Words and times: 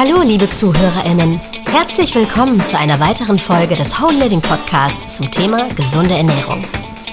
Hallo, 0.00 0.22
liebe 0.22 0.48
ZuhörerInnen. 0.48 1.40
Herzlich 1.66 2.14
willkommen 2.14 2.64
zu 2.64 2.78
einer 2.78 3.00
weiteren 3.00 3.36
Folge 3.36 3.74
des 3.74 4.00
Whole 4.00 4.16
Living 4.16 4.40
Podcasts 4.40 5.16
zum 5.16 5.28
Thema 5.28 5.68
gesunde 5.74 6.14
Ernährung. 6.14 6.64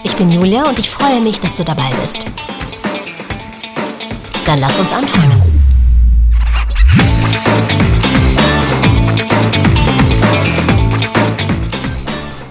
Ich 0.03 0.15
bin 0.15 0.29
Julia 0.29 0.69
und 0.69 0.77
ich 0.77 0.87
freue 0.87 1.19
mich, 1.19 1.39
dass 1.39 1.57
du 1.57 1.63
dabei 1.63 1.89
bist. 1.99 2.27
Dann 4.45 4.59
lass 4.59 4.77
uns 4.77 4.93
anfangen. 4.93 5.41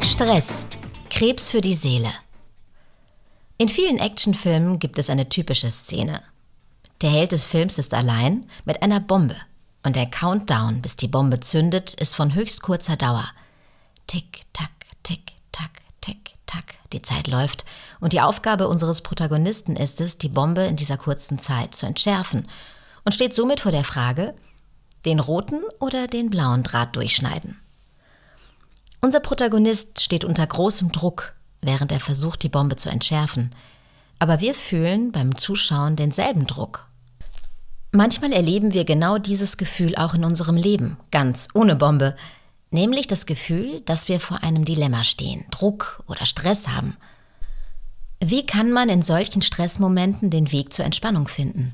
Stress. 0.03 0.65
Krebs 1.11 1.49
für 1.49 1.61
die 1.61 1.77
Seele. 1.77 2.11
In 3.59 3.69
vielen 3.69 4.01
Actionfilmen 4.01 4.81
gibt 4.81 4.99
es 4.99 5.11
eine 5.11 5.29
typische 5.29 5.71
Szene. 5.71 6.25
Der 7.03 7.11
Held 7.11 7.31
des 7.31 7.45
Films 7.45 7.79
ist 7.79 7.95
allein 7.95 8.51
mit 8.65 8.83
einer 8.83 8.99
Bombe 8.99 9.37
und 9.85 9.97
der 9.97 10.07
Countdown, 10.07 10.83
bis 10.83 10.97
die 10.97 11.09
Bombe 11.09 11.41
zündet, 11.41 11.95
ist 11.95 12.17
von 12.17 12.35
höchst 12.35 12.63
kurzer 12.63 12.97
Dauer. 12.97 13.29
Tick, 14.07 14.41
tack, 14.53 14.71
tick, 15.03 15.33
tack, 15.53 15.71
tick, 16.01 16.33
tack. 16.47 16.75
Die 16.93 17.03
Zeit 17.03 17.29
läuft 17.29 17.65
und 18.01 18.15
die 18.15 18.23
Aufgabe 18.23 18.67
unseres 18.67 19.03
Protagonisten 19.03 19.77
ist 19.77 20.01
es, 20.01 20.19
die 20.19 20.31
Bombe 20.31 20.63
in 20.63 20.77
dieser 20.77 20.97
kurzen 20.97 21.39
Zeit 21.39 21.75
zu 21.75 21.87
entschärfen 21.87 22.49
und 23.05 23.13
steht 23.13 23.35
somit 23.35 23.61
vor 23.61 23.73
der 23.73 23.85
Frage, 23.85 24.35
den 25.05 25.21
roten 25.21 25.63
oder 25.81 26.07
den 26.07 26.31
blauen 26.31 26.63
Draht 26.63 26.97
durchschneiden. 26.97 27.61
Unser 29.03 29.21
Protagonist 29.21 30.01
steht 30.01 30.25
unter 30.25 30.47
großem 30.47 30.93
Druck, 30.93 31.35
während 31.61 31.93
er 31.93 32.01
versucht, 32.01 32.43
die 32.43 32.49
Bombe 32.49 32.77
zu 32.77 32.89
entschärfen. 32.89 33.55
Aber 34.19 34.41
wir 34.41 34.55
fühlen 34.55 35.13
beim 35.13 35.37
Zuschauen 35.37 35.97
denselben 35.97 36.47
Druck 36.47 36.87
Manchmal 37.97 38.33
erleben 38.33 38.75
wir 38.75 38.85
genau 38.85 39.19
dieses 39.19 39.57
Gefühl 39.57 39.95
auch 39.95 40.15
in 40.15 40.25
unserem 40.25 40.57
Leben, 40.57 40.97
ganz 41.13 41.47
ohne 41.55 41.77
Bombe, 41.77 42.17
nämlich 42.73 43.07
das 43.07 43.25
Gefühl, 43.25 43.83
dass 43.83 44.09
wir 44.09 44.19
vor 44.19 44.43
einem 44.43 44.65
Dilemma 44.65 45.05
stehen, 45.05 45.45
Druck 45.53 46.03
oder 46.09 46.27
Stress 46.27 46.67
haben. 46.67 46.97
Wie 48.19 48.45
kann 48.47 48.73
man 48.73 48.89
in 48.89 49.03
solchen 49.03 49.43
Stressmomenten 49.43 50.29
den 50.31 50.51
Weg 50.51 50.73
zur 50.73 50.85
Entspannung 50.85 51.29
finden? 51.29 51.73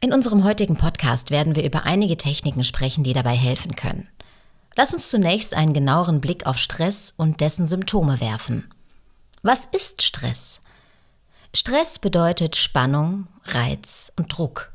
In 0.00 0.14
unserem 0.14 0.44
heutigen 0.44 0.76
Podcast 0.76 1.30
werden 1.30 1.56
wir 1.56 1.64
über 1.66 1.84
einige 1.84 2.16
Techniken 2.16 2.64
sprechen, 2.64 3.04
die 3.04 3.12
dabei 3.12 3.36
helfen 3.36 3.76
können. 3.76 4.08
Lass 4.76 4.94
uns 4.94 5.10
zunächst 5.10 5.52
einen 5.52 5.74
genaueren 5.74 6.22
Blick 6.22 6.46
auf 6.46 6.56
Stress 6.56 7.12
und 7.18 7.42
dessen 7.42 7.66
Symptome 7.66 8.18
werfen. 8.22 8.72
Was 9.42 9.68
ist 9.76 10.00
Stress? 10.00 10.62
Stress 11.54 11.98
bedeutet 11.98 12.56
Spannung, 12.56 13.26
Reiz 13.44 14.10
und 14.16 14.34
Druck. 14.34 14.71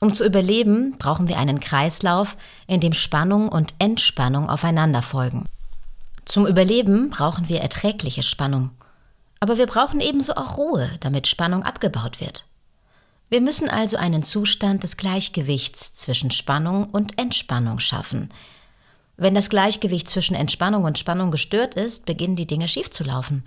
Um 0.00 0.14
zu 0.14 0.24
überleben, 0.24 0.96
brauchen 0.98 1.28
wir 1.28 1.38
einen 1.38 1.60
Kreislauf, 1.60 2.36
in 2.66 2.80
dem 2.80 2.94
Spannung 2.94 3.50
und 3.50 3.74
Entspannung 3.78 4.48
aufeinander 4.48 5.02
folgen. 5.02 5.44
Zum 6.24 6.46
Überleben 6.46 7.10
brauchen 7.10 7.48
wir 7.48 7.60
erträgliche 7.60 8.22
Spannung. 8.22 8.70
Aber 9.40 9.58
wir 9.58 9.66
brauchen 9.66 10.00
ebenso 10.00 10.34
auch 10.36 10.56
Ruhe, 10.56 10.90
damit 11.00 11.26
Spannung 11.26 11.64
abgebaut 11.64 12.20
wird. 12.20 12.46
Wir 13.28 13.40
müssen 13.40 13.68
also 13.68 13.96
einen 13.96 14.22
Zustand 14.22 14.82
des 14.82 14.96
Gleichgewichts 14.96 15.94
zwischen 15.94 16.30
Spannung 16.30 16.86
und 16.86 17.18
Entspannung 17.18 17.78
schaffen. 17.78 18.30
Wenn 19.16 19.34
das 19.34 19.50
Gleichgewicht 19.50 20.08
zwischen 20.08 20.34
Entspannung 20.34 20.84
und 20.84 20.98
Spannung 20.98 21.30
gestört 21.30 21.74
ist, 21.74 22.06
beginnen 22.06 22.36
die 22.36 22.46
Dinge 22.46 22.68
schief 22.68 22.90
zu 22.90 23.04
laufen. 23.04 23.44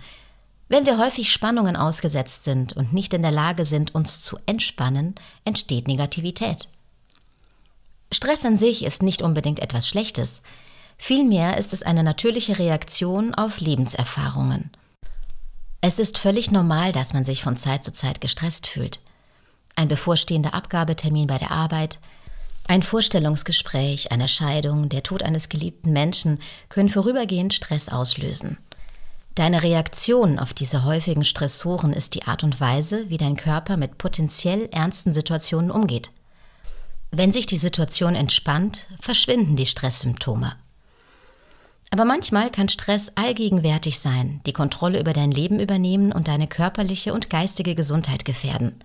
Wenn 0.68 0.86
wir 0.86 0.98
häufig 0.98 1.30
Spannungen 1.30 1.76
ausgesetzt 1.76 2.44
sind 2.44 2.72
und 2.72 2.92
nicht 2.92 3.12
in 3.14 3.22
der 3.22 3.30
Lage 3.30 3.64
sind, 3.64 3.94
uns 3.94 4.20
zu 4.20 4.38
entspannen, 4.46 5.14
entsteht 5.44 5.88
Negativität. 5.88 6.68
Stress 8.10 8.44
an 8.44 8.56
sich 8.56 8.84
ist 8.84 9.02
nicht 9.02 9.22
unbedingt 9.22 9.60
etwas 9.60 9.88
Schlechtes, 9.88 10.40
vielmehr 10.96 11.58
ist 11.58 11.72
es 11.72 11.82
eine 11.82 12.02
natürliche 12.02 12.58
Reaktion 12.58 13.34
auf 13.34 13.60
Lebenserfahrungen. 13.60 14.70
Es 15.80 15.98
ist 15.98 16.16
völlig 16.16 16.50
normal, 16.50 16.92
dass 16.92 17.12
man 17.12 17.24
sich 17.24 17.42
von 17.42 17.58
Zeit 17.58 17.84
zu 17.84 17.92
Zeit 17.92 18.22
gestresst 18.22 18.66
fühlt. 18.66 19.00
Ein 19.76 19.88
bevorstehender 19.88 20.54
Abgabetermin 20.54 21.26
bei 21.26 21.36
der 21.36 21.50
Arbeit, 21.50 21.98
ein 22.66 22.82
Vorstellungsgespräch, 22.82 24.10
eine 24.10 24.28
Scheidung, 24.28 24.88
der 24.88 25.02
Tod 25.02 25.22
eines 25.22 25.50
geliebten 25.50 25.92
Menschen 25.92 26.40
können 26.70 26.88
vorübergehend 26.88 27.52
Stress 27.52 27.90
auslösen. 27.90 28.56
Deine 29.34 29.64
Reaktion 29.64 30.38
auf 30.38 30.54
diese 30.54 30.84
häufigen 30.84 31.24
Stressoren 31.24 31.92
ist 31.92 32.14
die 32.14 32.22
Art 32.24 32.44
und 32.44 32.60
Weise, 32.60 33.10
wie 33.10 33.16
dein 33.16 33.36
Körper 33.36 33.76
mit 33.76 33.98
potenziell 33.98 34.68
ernsten 34.72 35.12
Situationen 35.12 35.72
umgeht. 35.72 36.12
Wenn 37.10 37.32
sich 37.32 37.46
die 37.46 37.56
Situation 37.56 38.14
entspannt, 38.14 38.86
verschwinden 39.00 39.56
die 39.56 39.66
Stresssymptome. 39.66 40.54
Aber 41.90 42.04
manchmal 42.04 42.50
kann 42.50 42.68
Stress 42.68 43.12
allgegenwärtig 43.16 43.98
sein, 43.98 44.40
die 44.46 44.52
Kontrolle 44.52 45.00
über 45.00 45.12
dein 45.12 45.30
Leben 45.30 45.58
übernehmen 45.58 46.12
und 46.12 46.28
deine 46.28 46.46
körperliche 46.46 47.12
und 47.12 47.30
geistige 47.30 47.74
Gesundheit 47.74 48.24
gefährden. 48.24 48.76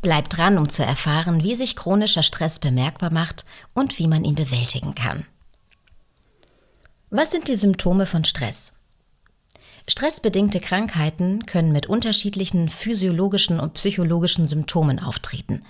Bleib 0.00 0.30
dran, 0.30 0.58
um 0.58 0.68
zu 0.68 0.84
erfahren, 0.84 1.42
wie 1.42 1.54
sich 1.54 1.76
chronischer 1.76 2.22
Stress 2.22 2.58
bemerkbar 2.58 3.12
macht 3.12 3.44
und 3.74 3.98
wie 3.98 4.06
man 4.06 4.24
ihn 4.24 4.34
bewältigen 4.34 4.94
kann. 4.94 5.26
Was 7.10 7.30
sind 7.30 7.48
die 7.48 7.56
Symptome 7.56 8.06
von 8.06 8.24
Stress? 8.24 8.72
Stressbedingte 9.88 10.60
Krankheiten 10.60 11.46
können 11.46 11.72
mit 11.72 11.86
unterschiedlichen 11.86 12.68
physiologischen 12.68 13.58
und 13.58 13.72
psychologischen 13.72 14.46
Symptomen 14.46 14.98
auftreten. 15.00 15.64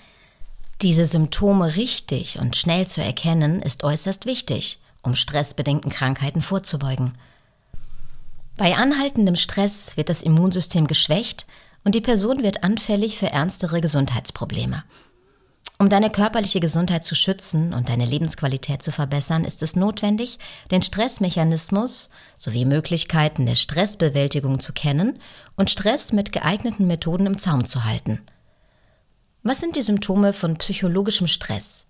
Diese 0.81 1.05
Symptome 1.05 1.77
richtig 1.77 2.37
und 2.37 2.57
schnell 2.57 2.85
zu 2.85 3.01
erkennen, 3.01 3.61
ist 3.61 3.85
äußerst 3.85 4.25
wichtig, 4.25 4.81
um 5.03 5.15
stressbedingten 5.15 5.89
Krankheiten 5.89 6.41
vorzubeugen. 6.41 7.13
Bei 8.57 8.75
anhaltendem 8.75 9.37
Stress 9.37 9.95
wird 9.95 10.09
das 10.09 10.21
Immunsystem 10.21 10.87
geschwächt 10.87 11.45
und 11.85 11.95
die 11.95 12.01
Person 12.01 12.43
wird 12.43 12.61
anfällig 12.61 13.17
für 13.17 13.27
ernstere 13.27 13.79
Gesundheitsprobleme. 13.79 14.83
Um 15.81 15.87
deine 15.87 16.09
körperliche 16.09 16.59
Gesundheit 16.59 17.05
zu 17.05 17.15
schützen 17.15 17.73
und 17.73 17.87
deine 17.87 18.03
Lebensqualität 18.03 18.83
zu 18.83 18.91
verbessern, 18.91 19.45
ist 19.45 19.63
es 19.63 19.77
notwendig, 19.77 20.37
den 20.71 20.81
Stressmechanismus 20.81 22.09
sowie 22.37 22.65
Möglichkeiten 22.65 23.45
der 23.45 23.55
Stressbewältigung 23.55 24.59
zu 24.59 24.73
kennen 24.73 25.21
und 25.55 25.69
Stress 25.69 26.11
mit 26.11 26.33
geeigneten 26.33 26.85
Methoden 26.85 27.25
im 27.27 27.39
Zaum 27.39 27.63
zu 27.63 27.85
halten. 27.85 28.19
Was 29.41 29.61
sind 29.61 29.77
die 29.77 29.81
Symptome 29.81 30.33
von 30.33 30.57
psychologischem 30.57 31.27
Stress? 31.27 31.85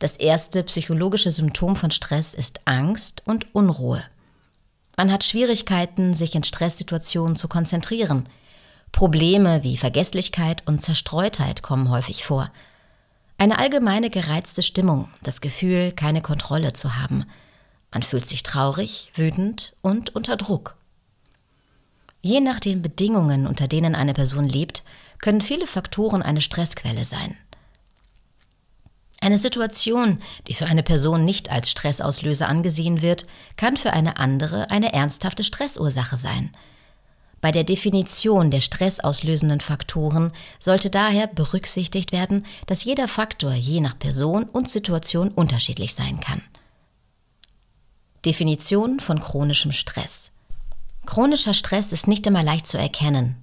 Das 0.00 0.16
erste 0.16 0.64
psychologische 0.64 1.30
Symptom 1.30 1.76
von 1.76 1.92
Stress 1.92 2.34
ist 2.34 2.62
Angst 2.64 3.22
und 3.26 3.54
Unruhe. 3.54 4.02
Man 4.96 5.12
hat 5.12 5.22
Schwierigkeiten, 5.22 6.14
sich 6.14 6.34
in 6.34 6.42
Stresssituationen 6.42 7.36
zu 7.36 7.46
konzentrieren. 7.46 8.28
Probleme 8.90 9.62
wie 9.62 9.76
Vergesslichkeit 9.76 10.64
und 10.66 10.82
Zerstreutheit 10.82 11.62
kommen 11.62 11.88
häufig 11.88 12.24
vor. 12.24 12.50
Eine 13.42 13.58
allgemeine 13.58 14.08
gereizte 14.08 14.62
Stimmung, 14.62 15.08
das 15.24 15.40
Gefühl, 15.40 15.90
keine 15.90 16.22
Kontrolle 16.22 16.74
zu 16.74 16.96
haben. 16.98 17.24
Man 17.90 18.04
fühlt 18.04 18.24
sich 18.24 18.44
traurig, 18.44 19.10
wütend 19.16 19.74
und 19.82 20.14
unter 20.14 20.36
Druck. 20.36 20.76
Je 22.20 22.38
nach 22.38 22.60
den 22.60 22.82
Bedingungen, 22.82 23.48
unter 23.48 23.66
denen 23.66 23.96
eine 23.96 24.12
Person 24.12 24.48
lebt, 24.48 24.84
können 25.18 25.40
viele 25.40 25.66
Faktoren 25.66 26.22
eine 26.22 26.40
Stressquelle 26.40 27.04
sein. 27.04 27.36
Eine 29.20 29.38
Situation, 29.38 30.22
die 30.46 30.54
für 30.54 30.66
eine 30.66 30.84
Person 30.84 31.24
nicht 31.24 31.50
als 31.50 31.68
Stressauslöser 31.68 32.48
angesehen 32.48 33.02
wird, 33.02 33.26
kann 33.56 33.76
für 33.76 33.92
eine 33.92 34.18
andere 34.18 34.70
eine 34.70 34.92
ernsthafte 34.92 35.42
Stressursache 35.42 36.16
sein– 36.16 36.52
bei 37.42 37.50
der 37.50 37.64
Definition 37.64 38.52
der 38.52 38.60
stressauslösenden 38.60 39.60
Faktoren 39.60 40.32
sollte 40.60 40.90
daher 40.90 41.26
berücksichtigt 41.26 42.12
werden, 42.12 42.46
dass 42.66 42.84
jeder 42.84 43.08
Faktor 43.08 43.52
je 43.52 43.80
nach 43.80 43.98
Person 43.98 44.44
und 44.44 44.68
Situation 44.68 45.28
unterschiedlich 45.28 45.96
sein 45.96 46.20
kann. 46.20 46.40
Definition 48.24 49.00
von 49.00 49.20
chronischem 49.20 49.72
Stress. 49.72 50.30
Chronischer 51.04 51.52
Stress 51.52 51.92
ist 51.92 52.06
nicht 52.06 52.28
immer 52.28 52.44
leicht 52.44 52.68
zu 52.68 52.78
erkennen. 52.78 53.34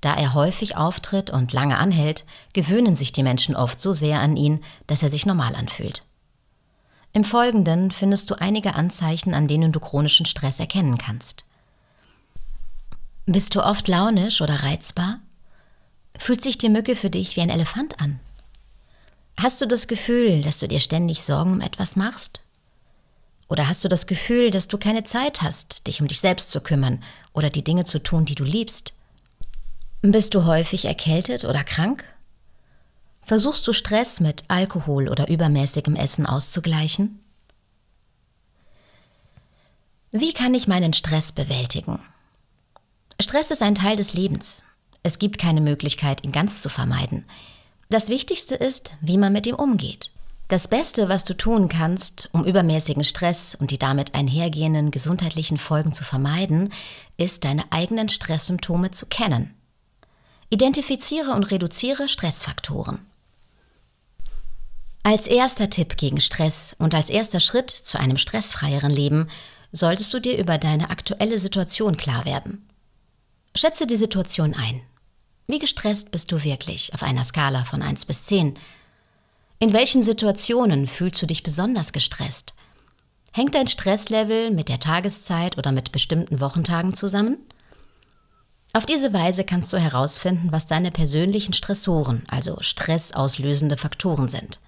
Da 0.00 0.14
er 0.14 0.32
häufig 0.32 0.78
auftritt 0.78 1.28
und 1.28 1.52
lange 1.52 1.76
anhält, 1.76 2.24
gewöhnen 2.54 2.94
sich 2.94 3.12
die 3.12 3.22
Menschen 3.22 3.54
oft 3.54 3.78
so 3.78 3.92
sehr 3.92 4.20
an 4.20 4.36
ihn, 4.36 4.64
dass 4.86 5.02
er 5.02 5.10
sich 5.10 5.26
normal 5.26 5.54
anfühlt. 5.54 6.02
Im 7.12 7.24
Folgenden 7.24 7.90
findest 7.90 8.30
du 8.30 8.40
einige 8.40 8.74
Anzeichen, 8.74 9.34
an 9.34 9.48
denen 9.48 9.70
du 9.70 9.80
chronischen 9.80 10.24
Stress 10.24 10.60
erkennen 10.60 10.96
kannst. 10.96 11.44
Bist 13.30 13.54
du 13.54 13.62
oft 13.62 13.86
launisch 13.88 14.40
oder 14.40 14.62
reizbar? 14.62 15.20
Fühlt 16.16 16.42
sich 16.42 16.56
die 16.56 16.70
Mücke 16.70 16.96
für 16.96 17.10
dich 17.10 17.36
wie 17.36 17.42
ein 17.42 17.50
Elefant 17.50 18.00
an? 18.00 18.20
Hast 19.38 19.60
du 19.60 19.66
das 19.66 19.86
Gefühl, 19.86 20.40
dass 20.40 20.56
du 20.56 20.66
dir 20.66 20.80
ständig 20.80 21.22
Sorgen 21.22 21.52
um 21.52 21.60
etwas 21.60 21.94
machst? 21.94 22.40
Oder 23.46 23.68
hast 23.68 23.84
du 23.84 23.88
das 23.88 24.06
Gefühl, 24.06 24.50
dass 24.50 24.66
du 24.66 24.78
keine 24.78 25.04
Zeit 25.04 25.42
hast, 25.42 25.86
dich 25.86 26.00
um 26.00 26.08
dich 26.08 26.20
selbst 26.20 26.50
zu 26.50 26.62
kümmern 26.62 27.04
oder 27.34 27.50
die 27.50 27.62
Dinge 27.62 27.84
zu 27.84 28.02
tun, 28.02 28.24
die 28.24 28.34
du 28.34 28.44
liebst? 28.44 28.94
Bist 30.00 30.32
du 30.34 30.46
häufig 30.46 30.86
erkältet 30.86 31.44
oder 31.44 31.64
krank? 31.64 32.04
Versuchst 33.26 33.66
du 33.66 33.74
Stress 33.74 34.20
mit 34.20 34.44
Alkohol 34.48 35.06
oder 35.06 35.28
übermäßigem 35.28 35.96
Essen 35.96 36.24
auszugleichen? 36.24 37.20
Wie 40.12 40.32
kann 40.32 40.54
ich 40.54 40.66
meinen 40.66 40.94
Stress 40.94 41.30
bewältigen? 41.30 42.00
Stress 43.20 43.50
ist 43.50 43.62
ein 43.62 43.74
Teil 43.74 43.96
des 43.96 44.12
Lebens. 44.12 44.62
Es 45.02 45.18
gibt 45.18 45.38
keine 45.38 45.60
Möglichkeit, 45.60 46.22
ihn 46.22 46.30
ganz 46.30 46.62
zu 46.62 46.68
vermeiden. 46.68 47.24
Das 47.88 48.08
Wichtigste 48.08 48.54
ist, 48.54 48.94
wie 49.00 49.18
man 49.18 49.32
mit 49.32 49.46
ihm 49.46 49.56
umgeht. 49.56 50.12
Das 50.46 50.68
Beste, 50.68 51.08
was 51.08 51.24
du 51.24 51.34
tun 51.34 51.68
kannst, 51.68 52.28
um 52.32 52.44
übermäßigen 52.44 53.02
Stress 53.02 53.56
und 53.56 53.72
die 53.72 53.78
damit 53.78 54.14
einhergehenden 54.14 54.92
gesundheitlichen 54.92 55.58
Folgen 55.58 55.92
zu 55.92 56.04
vermeiden, 56.04 56.72
ist, 57.16 57.44
deine 57.44 57.64
eigenen 57.70 58.08
Stresssymptome 58.08 58.92
zu 58.92 59.06
kennen. 59.06 59.54
Identifiziere 60.48 61.32
und 61.32 61.50
reduziere 61.50 62.08
Stressfaktoren. 62.08 63.04
Als 65.02 65.26
erster 65.26 65.68
Tipp 65.70 65.96
gegen 65.96 66.20
Stress 66.20 66.76
und 66.78 66.94
als 66.94 67.10
erster 67.10 67.40
Schritt 67.40 67.70
zu 67.70 67.98
einem 67.98 68.16
stressfreieren 68.16 68.90
Leben 68.90 69.28
solltest 69.72 70.14
du 70.14 70.20
dir 70.20 70.38
über 70.38 70.56
deine 70.56 70.90
aktuelle 70.90 71.38
Situation 71.38 71.96
klar 71.96 72.24
werden. 72.24 72.67
Schätze 73.54 73.86
die 73.86 73.96
Situation 73.96 74.54
ein. 74.54 74.82
Wie 75.46 75.58
gestresst 75.58 76.10
bist 76.10 76.30
du 76.30 76.44
wirklich 76.44 76.92
auf 76.94 77.02
einer 77.02 77.24
Skala 77.24 77.64
von 77.64 77.82
1 77.82 78.04
bis 78.04 78.26
10? 78.26 78.54
In 79.58 79.72
welchen 79.72 80.02
Situationen 80.02 80.86
fühlst 80.86 81.20
du 81.22 81.26
dich 81.26 81.42
besonders 81.42 81.92
gestresst? 81.92 82.54
Hängt 83.32 83.54
dein 83.54 83.66
Stresslevel 83.66 84.50
mit 84.50 84.68
der 84.68 84.78
Tageszeit 84.78 85.58
oder 85.58 85.72
mit 85.72 85.90
bestimmten 85.90 86.40
Wochentagen 86.40 86.94
zusammen? 86.94 87.38
Auf 88.72 88.86
diese 88.86 89.12
Weise 89.12 89.44
kannst 89.44 89.72
du 89.72 89.78
herausfinden, 89.78 90.52
was 90.52 90.66
deine 90.66 90.90
persönlichen 90.90 91.52
Stressoren, 91.52 92.24
also 92.28 92.58
stressauslösende 92.60 93.76
Faktoren 93.76 94.28
sind. 94.28 94.60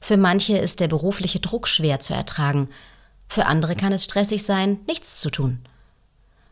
Für 0.00 0.16
manche 0.16 0.58
ist 0.58 0.80
der 0.80 0.88
berufliche 0.88 1.40
Druck 1.40 1.66
schwer 1.66 2.00
zu 2.00 2.14
ertragen, 2.14 2.68
für 3.28 3.46
andere 3.46 3.76
kann 3.76 3.92
es 3.92 4.04
stressig 4.04 4.42
sein, 4.44 4.80
nichts 4.86 5.20
zu 5.20 5.30
tun. 5.30 5.60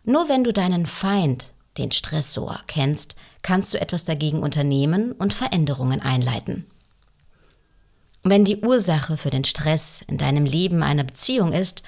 Nur 0.05 0.29
wenn 0.29 0.45
du 0.45 0.53
deinen 0.53 0.87
Feind, 0.87 1.53
den 1.77 1.93
Stressor, 1.93 2.61
kennst, 2.67 3.17
kannst 3.43 3.73
du 3.75 3.81
etwas 3.81 4.05
dagegen 4.05 4.43
unternehmen 4.43 5.13
und 5.13 5.33
Veränderungen 5.33 6.01
einleiten. 6.01 6.67
Wenn 8.25 8.45
die 8.45 8.59
Ursache 8.59 9.17
für 9.17 9.31
den 9.31 9.45
Stress 9.45 10.03
in 10.09 10.19
deinem 10.19 10.45
Leben 10.45 10.83
eine 10.83 11.05
Beziehung 11.05 11.53
ist, 11.53 11.83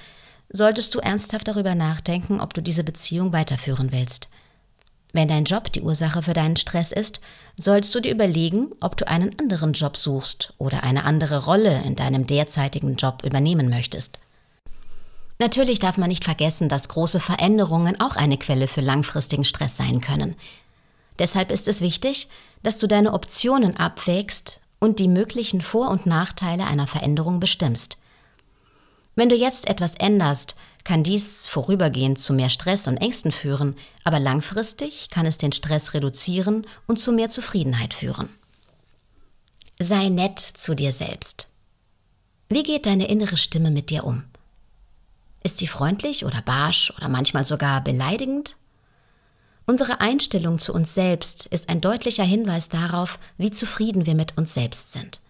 solltest 0.48 0.94
du 0.94 0.98
ernsthaft 1.00 1.48
darüber 1.48 1.74
nachdenken, 1.74 2.40
ob 2.40 2.54
du 2.54 2.62
diese 2.62 2.84
Beziehung 2.84 3.32
weiterführen 3.32 3.92
willst. 3.92 4.28
Wenn 5.12 5.28
dein 5.28 5.44
Job 5.44 5.72
die 5.72 5.82
Ursache 5.82 6.22
für 6.22 6.34
deinen 6.34 6.56
Stress 6.56 6.92
ist, 6.92 7.20
solltest 7.58 7.94
du 7.94 8.00
dir 8.00 8.12
überlegen, 8.12 8.70
ob 8.80 8.96
du 8.96 9.08
einen 9.08 9.36
anderen 9.38 9.72
Job 9.72 9.96
suchst 9.96 10.54
oder 10.58 10.84
eine 10.84 11.04
andere 11.04 11.44
Rolle 11.44 11.82
in 11.84 11.96
deinem 11.96 12.26
derzeitigen 12.26 12.94
Job 12.94 13.24
übernehmen 13.24 13.68
möchtest. 13.68 14.18
Natürlich 15.40 15.78
darf 15.78 15.96
man 15.96 16.10
nicht 16.10 16.24
vergessen, 16.24 16.68
dass 16.68 16.90
große 16.90 17.18
Veränderungen 17.18 17.98
auch 17.98 18.14
eine 18.14 18.36
Quelle 18.36 18.68
für 18.68 18.82
langfristigen 18.82 19.44
Stress 19.44 19.74
sein 19.74 20.02
können. 20.02 20.36
Deshalb 21.18 21.50
ist 21.50 21.66
es 21.66 21.80
wichtig, 21.80 22.28
dass 22.62 22.76
du 22.76 22.86
deine 22.86 23.14
Optionen 23.14 23.74
abwägst 23.74 24.60
und 24.80 24.98
die 24.98 25.08
möglichen 25.08 25.62
Vor- 25.62 25.88
und 25.88 26.04
Nachteile 26.04 26.66
einer 26.66 26.86
Veränderung 26.86 27.40
bestimmst. 27.40 27.96
Wenn 29.16 29.30
du 29.30 29.34
jetzt 29.34 29.66
etwas 29.66 29.94
änderst, 29.94 30.56
kann 30.84 31.04
dies 31.04 31.46
vorübergehend 31.46 32.18
zu 32.18 32.34
mehr 32.34 32.50
Stress 32.50 32.86
und 32.86 32.98
Ängsten 32.98 33.32
führen, 33.32 33.76
aber 34.04 34.20
langfristig 34.20 35.08
kann 35.08 35.24
es 35.24 35.38
den 35.38 35.52
Stress 35.52 35.94
reduzieren 35.94 36.66
und 36.86 36.98
zu 36.98 37.12
mehr 37.12 37.30
Zufriedenheit 37.30 37.94
führen. 37.94 38.28
Sei 39.78 40.10
nett 40.10 40.38
zu 40.38 40.74
dir 40.74 40.92
selbst. 40.92 41.48
Wie 42.50 42.62
geht 42.62 42.84
deine 42.84 43.08
innere 43.08 43.38
Stimme 43.38 43.70
mit 43.70 43.88
dir 43.88 44.04
um? 44.04 44.24
Ist 45.42 45.58
sie 45.58 45.66
freundlich 45.66 46.24
oder 46.24 46.42
barsch 46.42 46.92
oder 46.96 47.08
manchmal 47.08 47.44
sogar 47.44 47.82
beleidigend? 47.82 48.56
Unsere 49.66 50.00
Einstellung 50.00 50.58
zu 50.58 50.74
uns 50.74 50.94
selbst 50.94 51.46
ist 51.46 51.68
ein 51.68 51.80
deutlicher 51.80 52.24
Hinweis 52.24 52.68
darauf, 52.68 53.18
wie 53.38 53.50
zufrieden 53.50 54.04
wir 54.04 54.14
mit 54.14 54.36
uns 54.36 54.52
selbst 54.52 54.92
sind. 54.92 55.20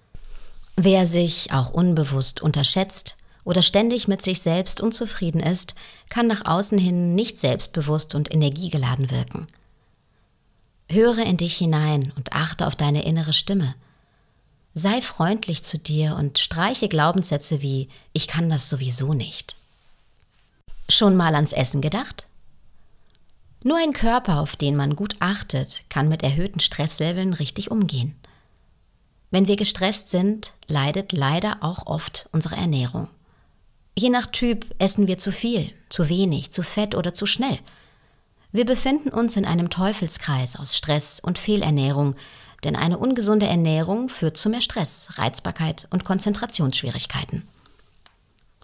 Wer 0.76 1.06
sich 1.06 1.52
auch 1.52 1.70
unbewusst 1.70 2.40
unterschätzt 2.40 3.16
oder 3.44 3.62
ständig 3.62 4.08
mit 4.08 4.22
sich 4.22 4.40
selbst 4.40 4.80
unzufrieden 4.80 5.40
ist, 5.40 5.74
kann 6.08 6.26
nach 6.26 6.46
außen 6.46 6.78
hin 6.78 7.14
nicht 7.14 7.38
selbstbewusst 7.38 8.14
und 8.14 8.32
energiegeladen 8.32 9.10
wirken. 9.10 9.46
Höre 10.90 11.18
in 11.18 11.36
dich 11.36 11.56
hinein 11.56 12.12
und 12.16 12.32
achte 12.32 12.66
auf 12.66 12.76
deine 12.76 13.04
innere 13.04 13.32
Stimme. 13.32 13.74
Sei 14.74 15.02
freundlich 15.02 15.62
zu 15.62 15.78
dir 15.78 16.16
und 16.16 16.38
streiche 16.38 16.88
Glaubenssätze 16.88 17.60
wie 17.60 17.88
Ich 18.12 18.26
kann 18.26 18.48
das 18.48 18.70
sowieso 18.70 19.14
nicht. 19.14 19.59
Schon 20.90 21.14
mal 21.14 21.36
ans 21.36 21.52
Essen 21.52 21.80
gedacht? 21.80 22.26
Nur 23.62 23.76
ein 23.76 23.92
Körper, 23.92 24.40
auf 24.40 24.56
den 24.56 24.74
man 24.74 24.96
gut 24.96 25.14
achtet, 25.20 25.84
kann 25.88 26.08
mit 26.08 26.24
erhöhten 26.24 26.58
Stressleveln 26.58 27.32
richtig 27.32 27.70
umgehen. 27.70 28.16
Wenn 29.30 29.46
wir 29.46 29.54
gestresst 29.54 30.10
sind, 30.10 30.52
leidet 30.66 31.12
leider 31.12 31.58
auch 31.60 31.86
oft 31.86 32.28
unsere 32.32 32.56
Ernährung. 32.56 33.08
Je 33.96 34.10
nach 34.10 34.26
Typ 34.26 34.66
essen 34.78 35.06
wir 35.06 35.18
zu 35.18 35.30
viel, 35.30 35.70
zu 35.90 36.08
wenig, 36.08 36.50
zu 36.50 36.64
fett 36.64 36.96
oder 36.96 37.14
zu 37.14 37.26
schnell. 37.26 37.60
Wir 38.50 38.66
befinden 38.66 39.10
uns 39.10 39.36
in 39.36 39.44
einem 39.44 39.70
Teufelskreis 39.70 40.56
aus 40.56 40.76
Stress 40.76 41.20
und 41.20 41.38
Fehlernährung, 41.38 42.16
denn 42.64 42.74
eine 42.74 42.98
ungesunde 42.98 43.46
Ernährung 43.46 44.08
führt 44.08 44.36
zu 44.36 44.48
mehr 44.48 44.60
Stress, 44.60 45.10
Reizbarkeit 45.18 45.86
und 45.90 46.04
Konzentrationsschwierigkeiten. 46.04 47.46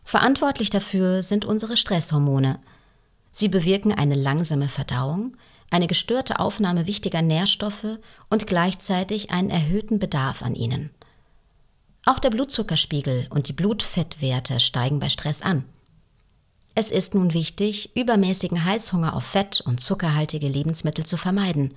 Verantwortlich 0.06 0.70
dafür 0.70 1.22
sind 1.22 1.44
unsere 1.44 1.76
Stresshormone– 1.76 2.58
Sie 3.36 3.48
bewirken 3.48 3.92
eine 3.92 4.14
langsame 4.14 4.66
Verdauung, 4.66 5.36
eine 5.68 5.86
gestörte 5.86 6.40
Aufnahme 6.40 6.86
wichtiger 6.86 7.20
Nährstoffe 7.20 7.98
und 8.30 8.46
gleichzeitig 8.46 9.30
einen 9.30 9.50
erhöhten 9.50 9.98
Bedarf 9.98 10.42
an 10.42 10.54
ihnen. 10.54 10.88
Auch 12.06 12.18
der 12.18 12.30
Blutzuckerspiegel 12.30 13.26
und 13.28 13.48
die 13.48 13.52
Blutfettwerte 13.52 14.58
steigen 14.58 15.00
bei 15.00 15.10
Stress 15.10 15.42
an. 15.42 15.66
Es 16.74 16.90
ist 16.90 17.14
nun 17.14 17.34
wichtig, 17.34 17.94
übermäßigen 17.94 18.64
Heißhunger 18.64 19.14
auf 19.14 19.24
Fett 19.24 19.60
und 19.60 19.82
zuckerhaltige 19.82 20.48
Lebensmittel 20.48 21.04
zu 21.04 21.18
vermeiden. 21.18 21.74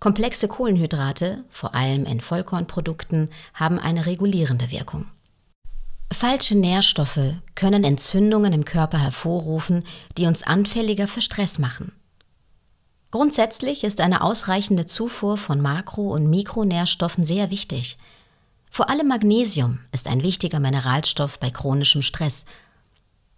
Komplexe 0.00 0.48
Kohlenhydrate, 0.48 1.44
vor 1.50 1.74
allem 1.74 2.06
in 2.06 2.22
Vollkornprodukten, 2.22 3.28
haben 3.52 3.78
eine 3.78 4.06
regulierende 4.06 4.70
Wirkung. 4.70 5.10
Falsche 6.12 6.54
Nährstoffe 6.54 7.34
können 7.54 7.84
Entzündungen 7.84 8.52
im 8.52 8.64
Körper 8.64 8.98
hervorrufen, 8.98 9.84
die 10.16 10.26
uns 10.26 10.42
anfälliger 10.42 11.08
für 11.08 11.20
Stress 11.20 11.58
machen. 11.58 11.92
Grundsätzlich 13.10 13.84
ist 13.84 14.00
eine 14.00 14.22
ausreichende 14.22 14.86
Zufuhr 14.86 15.36
von 15.36 15.60
Makro- 15.60 16.12
und 16.12 16.28
Mikronährstoffen 16.28 17.24
sehr 17.24 17.50
wichtig. 17.50 17.98
Vor 18.70 18.90
allem 18.90 19.08
Magnesium 19.08 19.78
ist 19.92 20.08
ein 20.08 20.22
wichtiger 20.22 20.60
Mineralstoff 20.60 21.38
bei 21.38 21.50
chronischem 21.50 22.02
Stress. 22.02 22.44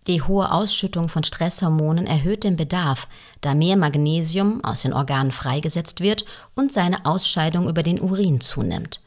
Die 0.06 0.22
hohe 0.22 0.50
Ausschüttung 0.50 1.08
von 1.08 1.22
Stresshormonen 1.22 2.06
erhöht 2.06 2.42
den 2.42 2.56
Bedarf, 2.56 3.08
da 3.40 3.54
mehr 3.54 3.76
Magnesium 3.76 4.64
aus 4.64 4.82
den 4.82 4.92
Organen 4.92 5.32
freigesetzt 5.32 6.00
wird 6.00 6.24
und 6.54 6.72
seine 6.72 7.04
Ausscheidung 7.04 7.68
über 7.68 7.82
den 7.82 8.00
Urin 8.00 8.40
zunimmt. 8.40 9.00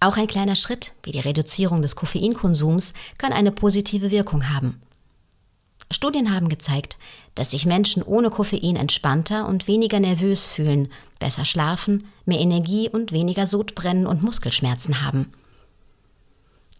Auch 0.00 0.16
ein 0.16 0.28
kleiner 0.28 0.56
Schritt 0.56 0.92
wie 1.02 1.10
die 1.10 1.20
Reduzierung 1.20 1.82
des 1.82 1.96
Koffeinkonsums 1.96 2.94
kann 3.18 3.32
eine 3.32 3.50
positive 3.50 4.10
Wirkung 4.10 4.48
haben. 4.48 4.80
Studien 5.90 6.32
haben 6.32 6.48
gezeigt, 6.48 6.98
dass 7.34 7.50
sich 7.50 7.66
Menschen 7.66 8.02
ohne 8.02 8.30
Koffein 8.30 8.76
entspannter 8.76 9.48
und 9.48 9.66
weniger 9.66 10.00
nervös 10.00 10.46
fühlen, 10.46 10.92
besser 11.18 11.44
schlafen, 11.44 12.08
mehr 12.26 12.40
Energie 12.40 12.88
und 12.88 13.10
weniger 13.10 13.46
Sodbrennen 13.46 14.06
und 14.06 14.22
Muskelschmerzen 14.22 15.02
haben. 15.02 15.32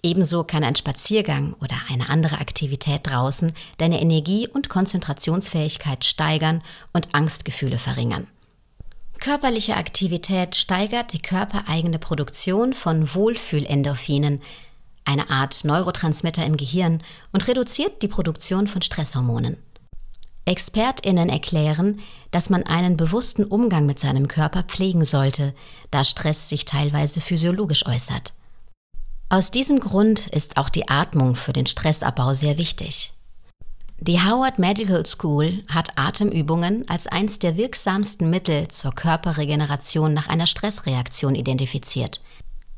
Ebenso 0.03 0.45
kann 0.45 0.63
ein 0.63 0.77
Spaziergang 0.77 1.55
oder 1.55 1.77
eine 1.91 2.09
andere 2.09 2.39
Aktivität 2.39 3.01
draußen 3.05 3.53
deine 3.79 4.01
Energie 4.01 4.47
und 4.47 4.69
Konzentrationsfähigkeit 4.69 6.05
steigern 6.05 6.63
und 6.93 7.15
Angstgefühle 7.15 7.79
verringern. 7.79 8.29
Körperliche 9.19 9.77
Aktivität 9.77 10.55
steigert 10.55 11.13
die 11.13 11.21
körpereigene 11.21 11.99
Produktion 11.99 12.73
von 12.73 13.15
Wohlfühlendorphinen, 13.15 14.41
eine 15.05 15.29
Art 15.31 15.65
Neurotransmitter 15.65 16.47
im 16.47 16.57
Gehirn, 16.57 17.03
und 17.33 17.49
reduziert 17.49 18.03
die 18.03 18.09
Produktion 18.09 18.69
von 18.69 18.81
Stresshormonen. 18.81 19.59
Expertinnen 20.45 21.29
erklären, 21.29 22.01
dass 22.31 22.49
man 22.49 22.63
einen 22.63 22.97
bewussten 22.97 23.45
Umgang 23.45 23.87
mit 23.87 23.99
seinem 23.99 24.29
Körper 24.29 24.63
pflegen 24.63 25.05
sollte, 25.05 25.55
da 25.91 26.05
Stress 26.05 26.49
sich 26.49 26.65
teilweise 26.65 27.21
physiologisch 27.21 27.87
äußert. 27.87 28.33
Aus 29.29 29.51
diesem 29.51 29.81
Grund 29.81 30.29
ist 30.29 30.57
auch 30.57 30.71
die 30.71 30.89
Atmung 30.89 31.35
für 31.35 31.53
den 31.53 31.67
Stressabbau 31.67 32.33
sehr 32.33 32.57
wichtig. 32.57 33.13
Die 34.01 34.21
Howard 34.21 34.61
Medical 34.61 35.05
School 35.07 35.65
hat 35.69 35.99
Atemübungen 35.99 36.89
als 36.89 37.09
eins 37.09 37.41
der 37.41 37.57
wirksamsten 37.57 38.31
Mittel 38.31 38.69
zur 38.69 38.95
Körperregeneration 38.95 40.15
nach 40.15 40.29
einer 40.29 40.47
Stressreaktion 40.47 41.35
identifiziert. 41.35 42.23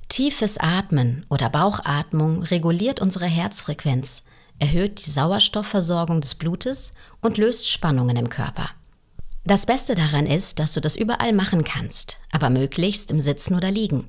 Tiefes 0.09 0.57
Atmen 0.57 1.27
oder 1.29 1.51
Bauchatmung 1.51 2.43
reguliert 2.45 3.01
unsere 3.01 3.27
Herzfrequenz, 3.27 4.23
erhöht 4.59 5.05
die 5.05 5.11
Sauerstoffversorgung 5.11 6.23
des 6.23 6.37
Blutes 6.37 6.95
und 7.21 7.37
löst 7.37 7.71
Spannungen 7.71 8.17
im 8.17 8.31
Körper. 8.31 8.71
Das 9.45 9.67
Beste 9.67 9.95
daran 9.95 10.25
ist, 10.25 10.59
dass 10.59 10.73
du 10.73 10.81
das 10.81 10.97
überall 10.97 11.35
machen 11.35 11.65
kannst, 11.65 12.17
aber 12.33 12.49
möglichst 12.49 13.11
im 13.11 13.21
Sitzen 13.21 13.55
oder 13.55 13.71
Liegen. 13.71 14.09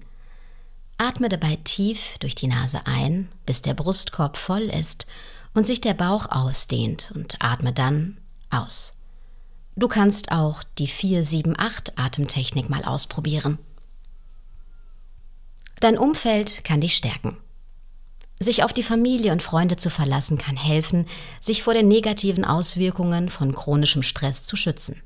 Atme 0.98 1.28
dabei 1.28 1.58
tief 1.66 2.18
durch 2.20 2.36
die 2.36 2.48
Nase 2.48 2.82
ein, 2.86 3.28
bis 3.46 3.62
der 3.62 3.74
Brustkorb 3.74 4.38
voll 4.38 4.64
ist 4.64 5.08
und 5.54 5.66
sich 5.66 5.82
der 5.82 5.94
Bauch 5.94 6.28
ausdehnt 6.30 7.12
und 7.16 7.38
atme 7.40 7.74
dann 7.74 8.18
aus. 8.50 8.94
Du 9.76 9.88
kannst 9.88 10.32
auch 10.32 10.64
die 10.78 10.88
4-7-8 10.88 11.94
Atemtechnik 11.96 12.70
mal 12.70 12.84
ausprobieren. 12.84 13.58
Dein 15.80 15.98
Umfeld 15.98 16.64
kann 16.64 16.82
dich 16.82 16.96
stärken. 16.96 17.38
Sich 18.40 18.64
auf 18.64 18.74
die 18.74 18.84
Familie 18.84 19.32
und 19.32 19.44
Freunde 19.44 19.78
zu 19.78 19.90
verlassen 19.90 20.38
kann 20.38 20.58
helfen, 20.58 21.08
sich 21.40 21.64
vor 21.64 21.74
den 21.74 21.88
negativen 21.88 22.44
Auswirkungen 22.44 23.30
von 23.30 23.54
chronischem 23.54 24.04
Stress 24.04 24.46
zu 24.46 24.56
schützen. 24.56 25.02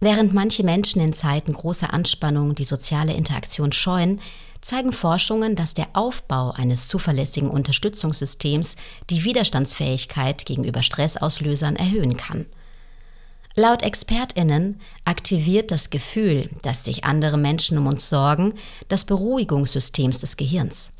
Während 0.00 0.32
manche 0.32 0.62
Menschen 0.62 1.00
in 1.00 1.12
Zeiten 1.12 1.52
großer 1.52 1.92
Anspannung 1.92 2.54
die 2.54 2.64
soziale 2.64 3.14
Interaktion 3.14 3.72
scheuen, 3.72 4.20
zeigen 4.60 4.92
Forschungen, 4.92 5.56
dass 5.56 5.74
der 5.74 5.88
Aufbau 5.92 6.50
eines 6.50 6.88
zuverlässigen 6.88 7.50
Unterstützungssystems 7.50 8.76
die 9.10 9.24
Widerstandsfähigkeit 9.24 10.46
gegenüber 10.46 10.82
Stressauslösern 10.82 11.76
erhöhen 11.76 12.16
kann. 12.16 12.46
Laut 13.54 13.82
Expertinnen 13.82 14.80
aktiviert 15.04 15.70
das 15.72 15.90
Gefühl, 15.90 16.48
dass 16.62 16.84
sich 16.84 17.04
andere 17.04 17.38
Menschen 17.38 17.76
um 17.76 17.86
uns 17.88 18.08
sorgen, 18.08 18.54
das 18.86 19.04
Beruhigungssystems 19.04 20.18
des 20.18 20.36
Gehirns. 20.36 20.92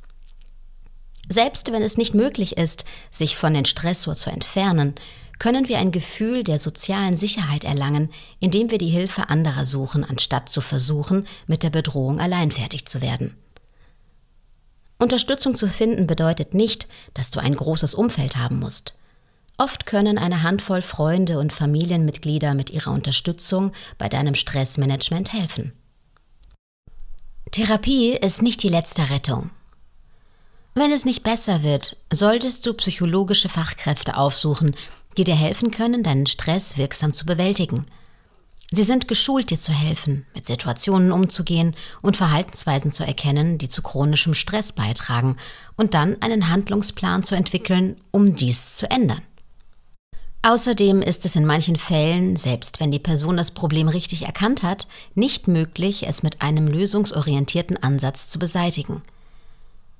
Selbst 1.28 1.70
wenn 1.70 1.82
es 1.82 1.98
nicht 1.98 2.14
möglich 2.14 2.56
ist, 2.56 2.84
sich 3.10 3.36
von 3.36 3.54
den 3.54 3.64
Stressor 3.64 4.16
zu 4.16 4.30
entfernen, 4.30 4.94
können 5.38 5.68
wir 5.68 5.78
ein 5.78 5.92
Gefühl 5.92 6.42
der 6.42 6.58
sozialen 6.58 7.16
Sicherheit 7.16 7.64
erlangen, 7.64 8.10
indem 8.40 8.70
wir 8.70 8.78
die 8.78 8.88
Hilfe 8.88 9.28
anderer 9.28 9.66
suchen, 9.66 10.04
anstatt 10.04 10.48
zu 10.48 10.60
versuchen, 10.60 11.26
mit 11.46 11.62
der 11.62 11.70
Bedrohung 11.70 12.18
allein 12.18 12.50
fertig 12.50 12.86
zu 12.86 13.00
werden. 13.00 13.36
Unterstützung 14.98 15.54
zu 15.54 15.68
finden 15.68 16.06
bedeutet 16.06 16.54
nicht, 16.54 16.88
dass 17.14 17.30
du 17.30 17.40
ein 17.40 17.54
großes 17.54 17.94
Umfeld 17.94 18.36
haben 18.36 18.58
musst. 18.58 18.94
Oft 19.56 19.86
können 19.86 20.18
eine 20.18 20.42
Handvoll 20.42 20.82
Freunde 20.82 21.38
und 21.38 21.52
Familienmitglieder 21.52 22.54
mit 22.54 22.70
ihrer 22.70 22.92
Unterstützung 22.92 23.72
bei 23.96 24.08
deinem 24.08 24.34
Stressmanagement 24.34 25.32
helfen. 25.32 25.72
Therapie 27.50 28.12
ist 28.12 28.42
nicht 28.42 28.62
die 28.62 28.68
letzte 28.68 29.10
Rettung. 29.10 29.50
Wenn 30.74 30.92
es 30.92 31.04
nicht 31.04 31.22
besser 31.22 31.62
wird, 31.62 31.96
solltest 32.12 32.66
du 32.66 32.74
psychologische 32.74 33.48
Fachkräfte 33.48 34.16
aufsuchen, 34.16 34.76
die 35.16 35.24
dir 35.24 35.34
helfen 35.34 35.70
können, 35.70 36.02
deinen 36.02 36.26
Stress 36.26 36.76
wirksam 36.76 37.12
zu 37.12 37.24
bewältigen– 37.24 37.86
Sie 38.70 38.82
sind 38.82 39.08
geschult, 39.08 39.48
dir 39.50 39.58
zu 39.58 39.72
helfen, 39.72 40.26
mit 40.34 40.46
Situationen 40.46 41.10
umzugehen 41.10 41.74
und 42.02 42.18
Verhaltensweisen 42.18 42.92
zu 42.92 43.02
erkennen, 43.02 43.56
die 43.56 43.68
zu 43.68 43.80
chronischem 43.80 44.34
Stress 44.34 44.72
beitragen 44.72 45.36
und 45.76 45.94
dann 45.94 46.20
einen 46.20 46.50
Handlungsplan 46.50 47.22
zu 47.22 47.34
entwickeln, 47.34 47.96
um 48.10 48.36
dies 48.36 48.74
zu 48.74 48.90
ändern. 48.90 49.22
Außerdem 50.42 51.02
ist 51.02 51.24
es 51.24 51.34
in 51.34 51.46
manchen 51.46 51.76
Fällen, 51.76 52.36
selbst 52.36 52.78
wenn 52.78 52.90
die 52.90 52.98
Person 52.98 53.38
das 53.38 53.50
Problem 53.50 53.88
richtig 53.88 54.24
erkannt 54.26 54.62
hat, 54.62 54.86
nicht 55.14 55.48
möglich, 55.48 56.06
es 56.06 56.22
mit 56.22 56.42
einem 56.42 56.68
lösungsorientierten 56.68 57.82
Ansatz 57.82 58.28
zu 58.28 58.38
beseitigen. 58.38 59.02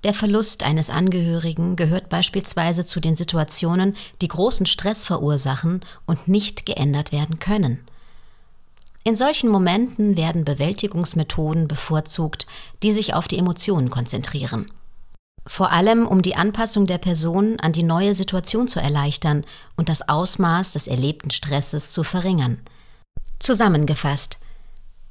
Der 0.04 0.14
Verlust 0.14 0.62
eines 0.62 0.90
Angehörigen 0.90 1.74
gehört 1.74 2.08
beispielsweise 2.08 2.86
zu 2.86 3.00
den 3.00 3.16
Situationen, 3.16 3.96
die 4.20 4.28
großen 4.28 4.66
Stress 4.66 5.06
verursachen 5.06 5.80
und 6.06 6.28
nicht 6.28 6.66
geändert 6.66 7.10
werden 7.10 7.40
können. 7.40 7.80
In 9.04 9.16
solchen 9.16 9.48
Momenten 9.48 10.16
werden 10.16 10.44
Bewältigungsmethoden 10.44 11.68
bevorzugt, 11.68 12.46
die 12.82 12.92
sich 12.92 13.14
auf 13.14 13.28
die 13.28 13.38
Emotionen 13.38 13.90
konzentrieren. 13.90 14.70
Vor 15.46 15.72
allem, 15.72 16.06
um 16.06 16.20
die 16.20 16.36
Anpassung 16.36 16.86
der 16.86 16.98
Person 16.98 17.58
an 17.58 17.72
die 17.72 17.82
neue 17.82 18.14
Situation 18.14 18.68
zu 18.68 18.80
erleichtern 18.80 19.46
und 19.76 19.88
das 19.88 20.06
Ausmaß 20.08 20.72
des 20.74 20.88
erlebten 20.88 21.30
Stresses 21.30 21.90
zu 21.92 22.04
verringern. 22.04 22.60
Zusammengefasst. 23.38 24.38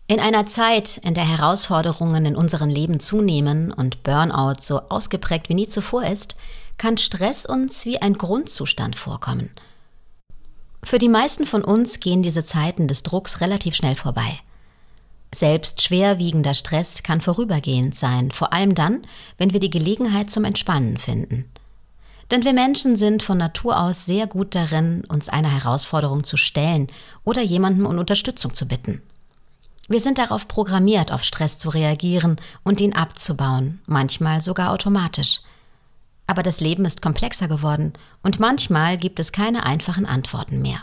In 0.06 0.20
einer 0.20 0.46
Zeit, 0.46 0.98
in 0.98 1.15
der 1.15 1.27
Herausforderungen 1.27 2.25
in 2.25 2.36
unserem 2.36 2.70
Leben 2.70 3.00
zunehmen 3.00 3.74
und 3.74 4.03
Burnout 4.03 4.58
so 4.60 4.79
ausgeprägt 4.89 5.50
wie 5.50 5.56
nie 5.56 5.67
zuvor 5.67 6.06
ist, 6.06 6.36
kann 6.77 6.98
Stress 6.98 7.46
uns 7.48 7.86
wie 7.86 8.01
ein 8.01 8.17
Grundzustand 8.17 8.96
vorkommen– 8.96 9.51
für 10.88 11.00
die 11.00 11.10
meisten 11.10 11.46
von 11.46 11.65
uns 11.65 12.00
gehen 12.00 12.24
diese 12.24 12.46
Zeiten 12.46 12.88
des 12.88 13.03
Drucks 13.03 13.41
relativ 13.41 13.75
schnell 13.75 13.96
vorbei. 13.96 14.39
Selbst 15.36 15.82
schwerwiegender 15.82 16.53
Stress 16.53 17.03
kann 17.03 17.20
vorübergehend 17.20 17.94
sein, 17.94 18.32
vor 18.32 18.53
allem 18.53 18.74
dann, 18.74 19.06
wenn 19.38 19.51
wir 19.51 19.60
die 19.60 19.70
Gelegenheit 19.70 20.32
zum 20.32 20.46
Entspannen 20.46 20.98
finden. 20.98 21.44
Denn 22.32 22.46
wir 22.46 22.53
Menschen 22.53 22.96
sind 22.96 23.22
von 23.22 23.38
Natur 23.38 23.77
aus 23.82 24.06
sehr 24.06 24.27
gut 24.27 24.56
darin, 24.56 25.03
uns 25.10 25.27
einer 25.27 25.51
Herausforderung 25.51 26.24
zu 26.24 26.38
stellen 26.38 26.88
oder 27.25 27.41
jemandem 27.41 27.86
um 27.86 27.98
Unterstützung 27.98 28.53
zu 28.53 28.65
bitten. 28.65 29.01
Wir 29.89 30.00
sind 30.00 30.17
darauf 30.17 30.48
programmiert, 30.48 31.12
auf 31.12 31.25
Stress 31.25 31.60
zu 31.60 31.67
reagieren 31.67 32.38
und 32.63 32.79
ihn 32.79 32.94
abzubauen, 32.94 33.82
manchmal 33.88 34.41
sogar 34.41 34.72
automatisch– 34.72 35.41
aber 36.28 36.44
das 36.44 36.62
Leben 36.62 36.86
ist 36.86 37.02
komplexer 37.02 37.48
geworden 37.48 37.94
und 38.22 38.40
manchmal 38.40 38.98
gibt 38.98 39.20
es 39.20 39.32
keine 39.32 39.66
einfachen 39.66 40.06
Antworten 40.06 40.62
mehr. 40.62 40.82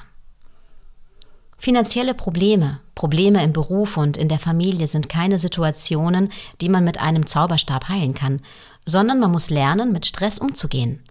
Finanzielle 1.58 2.14
Probleme, 2.14 2.80
Probleme 2.94 3.42
im 3.42 3.52
Beruf 3.52 3.96
und 3.96 4.16
in 4.16 4.28
der 4.28 4.38
Familie 4.38 4.86
sind 4.86 5.08
keine 5.08 5.38
Situationen, 5.38 6.30
die 6.60 6.68
man 6.68 6.84
mit 6.84 7.00
einem 7.00 7.26
Zauberstab 7.26 7.88
heilen 7.88 8.14
kann, 8.14 8.40
sondern 8.84 9.20
man 9.20 9.30
muss 9.30 9.50
lernen, 9.50 9.92
mit 9.92 10.04
Stress 10.04 10.38
umzugehen. 10.38 11.02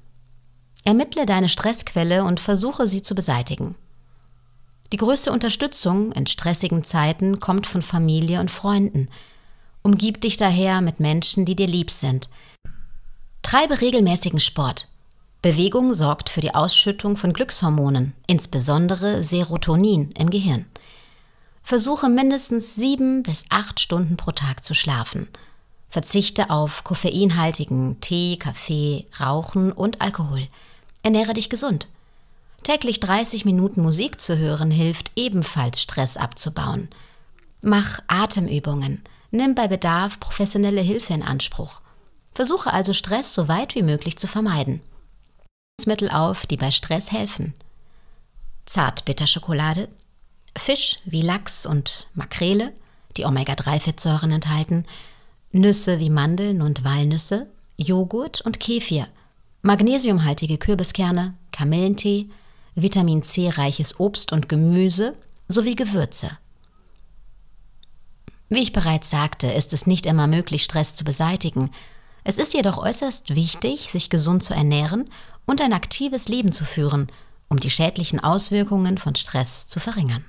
Ermittle 0.83 1.25
deine 1.25 1.49
Stressquelle 1.49 2.23
und 2.23 2.39
versuche 2.39 2.87
sie 2.87 3.01
zu 3.01 3.15
beseitigen. 3.15 3.75
Die 4.91 4.97
größte 4.97 5.31
Unterstützung 5.31 6.11
in 6.11 6.27
stressigen 6.27 6.83
Zeiten 6.83 7.39
kommt 7.39 7.65
von 7.65 7.81
Familie 7.81 8.39
und 8.39 8.51
Freunden. 8.51 9.09
Umgib 9.81 10.21
dich 10.21 10.37
daher 10.37 10.81
mit 10.81 10.99
Menschen, 10.99 11.45
die 11.45 11.55
dir 11.55 11.67
lieb 11.67 11.89
sind, 11.89 12.29
Treibe 13.43 13.81
regelmäßigen 13.81 14.39
Sport. 14.39 14.87
Bewegung 15.43 15.93
sorgt 15.93 16.29
für 16.29 16.41
die 16.41 16.55
Ausschüttung 16.55 17.17
von 17.17 17.33
Glückshormonen, 17.33 18.13
insbesondere 18.25 19.21
Serotonin 19.21 20.11
im 20.17 20.31
Gehirn. 20.31 20.65
Versuche 21.61 22.09
mindestens 22.09 22.73
sieben 22.75 23.21
bis 23.21 23.45
acht 23.49 23.79
Stunden 23.79 24.17
pro 24.17 24.31
Tag 24.31 24.63
zu 24.63 24.73
schlafen. 24.73 25.27
Verzichte 25.89 26.49
auf 26.49 26.83
koffeinhaltigen 26.83 28.01
Tee, 28.01 28.37
Kaffee, 28.37 29.05
Rauchen 29.19 29.71
und 29.71 30.01
Alkohol. 30.01 30.47
Ernähre 31.03 31.33
dich 31.33 31.49
gesund. 31.49 31.87
Täglich 32.63 33.01
30 33.01 33.45
Minuten 33.45 33.83
Musik 33.83 34.19
zu 34.19 34.37
hören 34.37 34.71
hilft 34.71 35.11
ebenfalls 35.15 35.81
Stress 35.81 36.17
abzubauen. 36.17 36.89
Mach 37.61 37.99
Atemübungen. 38.07 39.03
Nimm 39.31 39.53
bei 39.53 39.67
Bedarf 39.67 40.19
professionelle 40.19 40.81
Hilfe 40.81 41.13
in 41.13 41.21
Anspruch. 41.21 41.82
Versuche 42.33 42.73
also 42.73 42.93
Stress 42.93 43.33
so 43.33 43.47
weit 43.47 43.75
wie 43.75 43.83
möglich 43.83 44.17
zu 44.17 44.27
vermeiden. 44.27 44.81
Mittel 45.85 46.09
auf, 46.09 46.45
die 46.45 46.57
bei 46.57 46.71
Stress 46.71 47.11
helfen. 47.11 47.53
Zartbitterschokolade, 48.65 49.89
Fisch 50.57 50.99
wie 51.03 51.21
Lachs 51.21 51.65
und 51.65 52.07
Makrele, 52.13 52.73
die 53.17 53.25
Omega-3-Fettsäuren 53.25 54.31
enthalten, 54.31 54.85
Nüsse 55.51 55.99
wie 55.99 56.09
Mandeln 56.09 56.61
und 56.61 56.83
Walnüsse, 56.83 57.47
Joghurt 57.77 58.41
und 58.41 58.59
Kefir, 58.59 59.07
magnesiumhaltige 59.61 60.57
Kürbiskerne, 60.57 61.33
Kamillentee, 61.51 62.29
Vitamin 62.75 63.23
C 63.23 63.49
reiches 63.49 63.99
Obst 63.99 64.31
und 64.31 64.47
Gemüse 64.49 65.13
sowie 65.47 65.75
Gewürze. 65.75 66.37
Wie 68.49 68.61
ich 68.61 68.73
bereits 68.73 69.09
sagte, 69.09 69.47
ist 69.47 69.73
es 69.73 69.87
nicht 69.87 70.05
immer 70.05 70.27
möglich, 70.27 70.63
Stress 70.63 70.95
zu 70.95 71.03
beseitigen, 71.03 71.71
es 72.23 72.37
ist 72.37 72.53
jedoch 72.53 72.77
äußerst 72.77 73.35
wichtig, 73.35 73.91
sich 73.91 74.09
gesund 74.09 74.43
zu 74.43 74.53
ernähren 74.53 75.09
und 75.45 75.61
ein 75.61 75.73
aktives 75.73 76.27
Leben 76.27 76.51
zu 76.51 76.65
führen, 76.65 77.07
um 77.49 77.59
die 77.59 77.69
schädlichen 77.69 78.19
Auswirkungen 78.19 78.97
von 78.97 79.15
Stress 79.15 79.67
zu 79.67 79.79
verringern. 79.79 80.23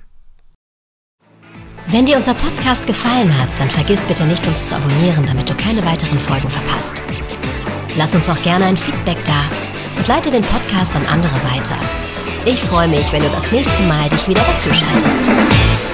Wenn 1.87 2.05
dir 2.05 2.17
unser 2.17 2.33
Podcast 2.33 2.87
gefallen 2.87 3.37
hat, 3.39 3.49
dann 3.57 3.69
vergiss 3.69 4.03
bitte 4.03 4.25
nicht, 4.25 4.45
uns 4.47 4.69
zu 4.69 4.75
abonnieren, 4.75 5.25
damit 5.27 5.47
du 5.47 5.53
keine 5.55 5.85
weiteren 5.85 6.19
Folgen 6.19 6.49
verpasst. 6.49 7.01
Lass 7.95 8.15
uns 8.15 8.27
auch 8.27 8.41
gerne 8.41 8.65
ein 8.65 8.77
Feedback 8.77 9.23
da 9.23 9.43
und 9.97 10.07
leite 10.07 10.31
den 10.31 10.43
Podcast 10.43 10.95
an 10.95 11.05
andere 11.05 11.35
weiter. 11.53 11.77
Ich 12.45 12.59
freue 12.59 12.87
mich, 12.87 13.11
wenn 13.11 13.23
du 13.23 13.29
das 13.29 13.51
nächste 13.51 13.83
Mal 13.83 14.09
dich 14.09 14.27
wieder 14.27 14.41
dazuschaltest. 14.41 15.84